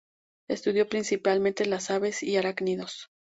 Estudió 0.49 0.89
principalmente 0.89 1.63
las 1.67 1.91
aves 1.91 2.23
y 2.23 2.35
arácnidos. 2.37 3.11